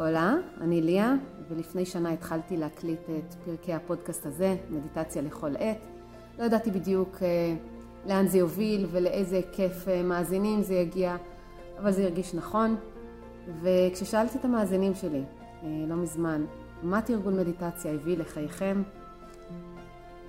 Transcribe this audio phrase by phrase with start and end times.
[0.00, 1.14] הולה, אני ליה,
[1.48, 5.86] ולפני שנה התחלתי להקליט את פרקי הפודקאסט הזה, מדיטציה לכל עת.
[6.38, 7.56] לא ידעתי בדיוק אה,
[8.06, 11.16] לאן זה יוביל ולאיזה היקף אה, מאזינים זה יגיע,
[11.78, 12.76] אבל זה הרגיש נכון.
[13.62, 15.22] וכששאלתי את המאזינים שלי
[15.62, 16.44] אה, לא מזמן,
[16.82, 18.82] מה תרגול מדיטציה הביא לחייכם?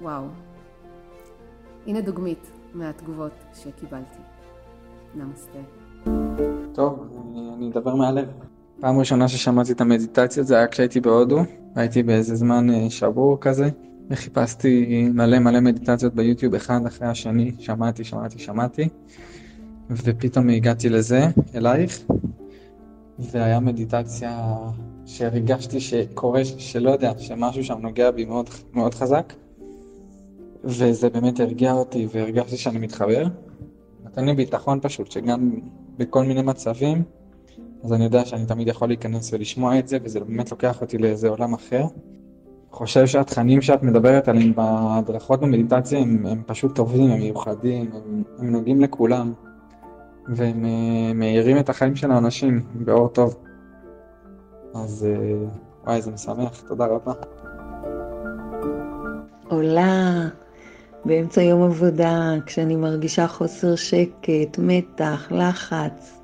[0.02, 0.26] וואו.
[1.88, 4.20] הנה דוגמית מהתגובות שקיבלתי.
[5.16, 5.60] נמסטה.
[6.74, 7.08] טוב,
[7.56, 8.51] אני אדבר מהלב.
[8.80, 11.40] פעם ראשונה ששמעתי את המדיטציות זה היה כשהייתי בהודו,
[11.76, 13.70] הייתי באיזה זמן אה, שבור כזה,
[14.10, 18.90] וחיפשתי מלא מלא מדיטציות ביוטיוב אחד אחרי השני, שמעתי, שמעתי, שמעתי,
[19.90, 22.00] ופתאום הגעתי לזה, אלייך,
[23.20, 24.58] והיה מדיטציה
[25.06, 29.34] שהרגשתי שקורה, שלא יודע, שמשהו שם נוגע בי מאוד, מאוד חזק,
[30.64, 33.26] וזה באמת הרגיע אותי והרגשתי שאני מתחבר.
[34.06, 35.52] נתן לי ביטחון פשוט, שגם
[35.98, 37.04] בכל מיני מצבים,
[37.84, 41.30] אז אני יודע שאני תמיד יכול להיכנס ולשמוע את זה, וזה באמת לוקח אותי לאיזה
[41.30, 41.86] עולם אחר.
[42.72, 48.52] חושב שהתכנים שאת מדברת עליהם בהדרכות במדיטציה הם, הם פשוט טובים, הם מיוחדים, הם, הם
[48.52, 49.34] נוגעים לכולם,
[50.28, 53.36] והם uh, מאירים את החיים של האנשים באור טוב.
[54.76, 57.14] אז uh, וואי, זה משמח, תודה רבה.
[59.50, 60.28] עולה
[61.06, 66.21] באמצע יום עבודה, כשאני מרגישה חוסר שקט, מתח, לחץ,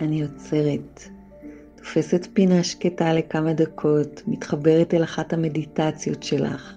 [0.00, 1.02] אני עוצרת.
[1.76, 6.74] תופסת פינה שקטה לכמה דקות, מתחברת אל אחת המדיטציות שלך,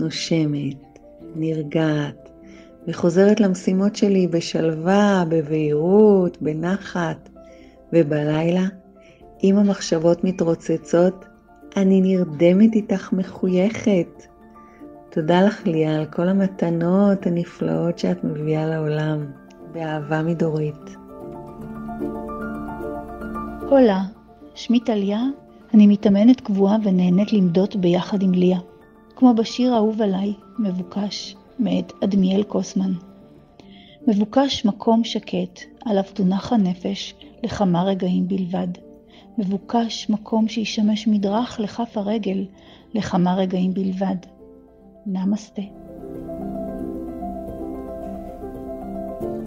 [0.00, 0.98] נושמת,
[1.34, 2.28] נרגעת,
[2.88, 7.28] וחוזרת למשימות שלי בשלווה, בבהירות, בנחת,
[7.92, 8.64] ובלילה,
[9.44, 11.24] אם המחשבות מתרוצצות,
[11.76, 14.26] אני נרדמת איתך מחויכת.
[15.10, 19.26] תודה לך, ליה, על כל המתנות הנפלאות שאת מביאה לעולם,
[19.72, 20.96] באהבה מדורית.
[23.70, 24.04] הולה,
[24.54, 25.22] שמי טליה,
[25.74, 28.58] אני מתאמנת קבועה ונהנית למדות ביחד עם ליה.
[29.16, 32.92] כמו בשיר האהוב עליי, מבוקש, מאת אדמיאל קוסמן.
[34.06, 37.14] מבוקש מקום שקט, עליו תונח הנפש,
[37.44, 38.68] לכמה רגעים בלבד.
[39.38, 42.44] מבוקש מקום שישמש מדרך לכף הרגל,
[42.94, 44.16] לכמה רגעים בלבד.
[45.06, 45.62] נמסטה.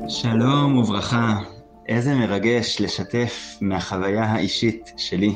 [0.08, 1.40] שלום וברכה,
[1.92, 5.36] איזה מרגש לשתף מהחוויה האישית שלי.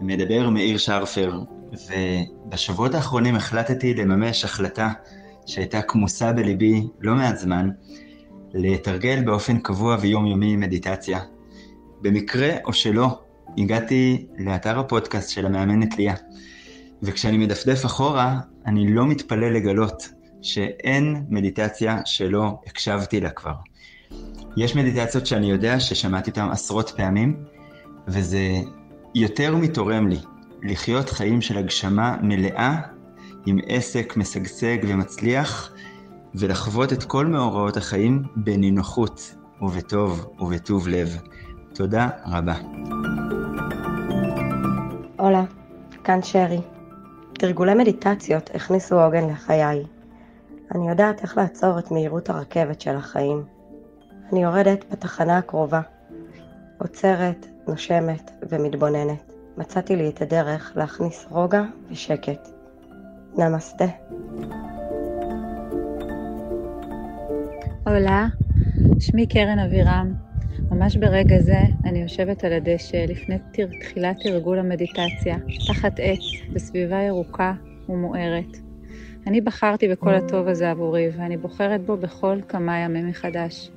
[0.00, 1.40] מדבר מאיר שרפר,
[1.88, 4.90] ובשבועות האחרונים החלטתי לממש החלטה
[5.46, 7.70] שהייתה כמוסה בליבי לא מעט זמן,
[8.54, 11.20] לתרגל באופן קבוע ויומיומי מדיטציה.
[12.02, 13.20] במקרה או שלא,
[13.58, 16.14] הגעתי לאתר הפודקאסט של המאמנת ליה,
[17.02, 20.08] וכשאני מדפדף אחורה, אני לא מתפלא לגלות
[20.42, 23.54] שאין מדיטציה שלא הקשבתי לה כבר.
[24.56, 27.36] יש מדיטציות שאני יודע ששמעתי אותן עשרות פעמים,
[28.08, 28.40] וזה
[29.14, 30.18] יותר מתורם לי
[30.62, 32.80] לחיות חיים של הגשמה מלאה,
[33.46, 35.72] עם עסק משגשג ומצליח,
[36.34, 41.16] ולחוות את כל מאורעות החיים בנינוחות ובטוב ובטוב לב.
[41.74, 42.54] תודה רבה.
[45.18, 45.44] הולה,
[46.04, 46.60] כאן שרי.
[47.32, 49.84] תרגולי מדיטציות הכניסו עוגן לחיי.
[50.74, 53.55] אני יודעת איך לעצור את מהירות הרכבת של החיים.
[54.32, 55.80] אני יורדת בתחנה הקרובה.
[56.78, 59.32] עוצרת, נושמת ומתבוננת.
[59.56, 62.48] מצאתי לי את הדרך להכניס רוגע ושקט.
[63.38, 63.84] נמסטה.
[67.86, 68.26] הולה,
[68.98, 70.14] שמי קרן אבירם.
[70.70, 73.38] ממש ברגע זה אני יושבת על הדשא לפני
[73.80, 75.36] תחילת תרגול המדיטציה,
[75.68, 77.52] תחת עץ, בסביבה ירוקה
[77.88, 78.56] ומוארת.
[79.26, 83.70] אני בחרתי בכל הטוב הזה עבורי, ואני בוחרת בו בכל כמה ימים מחדש.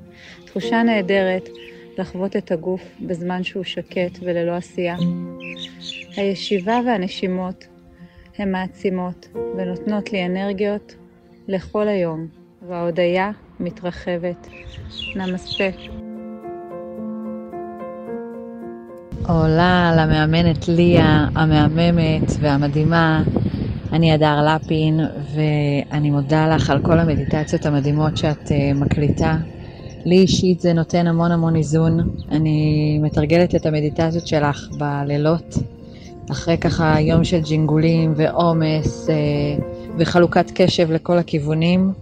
[0.46, 1.50] תחושה נהדרת
[1.98, 4.96] לחוות את הגוף בזמן שהוא שקט וללא עשייה.
[6.18, 7.66] הישיבה והנשימות
[8.38, 9.28] הן מעצימות
[9.58, 10.96] ונותנות לי אנרגיות
[11.48, 12.28] לכל היום,
[12.68, 14.48] וההודיה מתרחבת.
[15.16, 15.64] נמסטה.
[19.28, 23.24] עולה למאמנת ליה המהממת והמדהימה.
[23.92, 25.00] אני הדר לפין,
[25.36, 29.38] ואני מודה לך על כל המדיטציות המדהימות שאת אה, מקליטה.
[30.06, 32.10] לי אישית זה נותן המון המון איזון.
[32.32, 35.58] אני מתרגלת את המדיטציות שלך בלילות,
[36.32, 39.16] אחרי ככה יום של ג'ינגולים ועומס אה,
[39.98, 41.94] וחלוקת קשב לכל הכיוונים,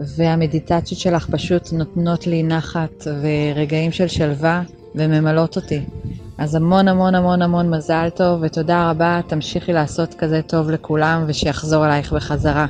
[0.00, 4.62] והמדיטציות שלך פשוט נותנות לי נחת ורגעים של שלווה
[4.94, 5.80] וממלאות אותי.
[6.38, 11.86] אז המון המון המון המון מזל טוב ותודה רבה, תמשיכי לעשות כזה טוב לכולם ושיחזור
[11.86, 12.66] אלייך בחזרה.